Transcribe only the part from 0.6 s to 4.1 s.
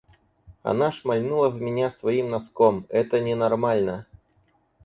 Она шмальнула в меня своим носком, это ненормально!